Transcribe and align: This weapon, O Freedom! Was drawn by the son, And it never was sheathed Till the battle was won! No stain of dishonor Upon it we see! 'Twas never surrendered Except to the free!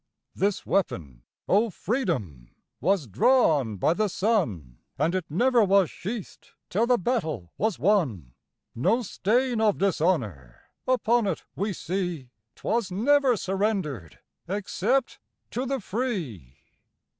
This 0.33 0.65
weapon, 0.65 1.21
O 1.47 1.69
Freedom! 1.69 2.49
Was 2.79 3.05
drawn 3.05 3.77
by 3.77 3.93
the 3.93 4.07
son, 4.07 4.79
And 4.97 5.13
it 5.13 5.25
never 5.29 5.63
was 5.63 5.91
sheathed 5.91 6.53
Till 6.71 6.87
the 6.87 6.97
battle 6.97 7.51
was 7.55 7.77
won! 7.77 8.33
No 8.73 9.03
stain 9.03 9.61
of 9.61 9.77
dishonor 9.77 10.59
Upon 10.87 11.27
it 11.27 11.43
we 11.55 11.71
see! 11.71 12.29
'Twas 12.55 12.89
never 12.91 13.37
surrendered 13.37 14.17
Except 14.49 15.19
to 15.51 15.67
the 15.67 15.79
free! 15.79 16.57